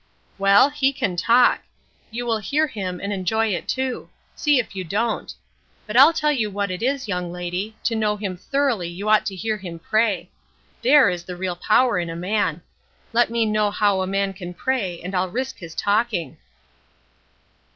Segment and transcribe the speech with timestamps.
[0.39, 1.61] "Well, he can talk;
[2.09, 5.31] you will hear him, and enjoy it, too; see if you don't.
[5.85, 9.27] But I'll tell you what it is, young lady, to know him thoroughly you ought
[9.27, 10.31] to hear him pray!
[10.81, 12.63] There is the real power in a man.
[13.13, 16.37] Let me know how a man can pray and I'll risk his talking."